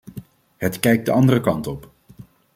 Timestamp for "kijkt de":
0.79-1.11